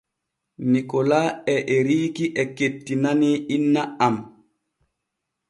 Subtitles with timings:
[0.71, 1.21] Nikola
[1.55, 4.15] e Eriiki e kettinanii inna am.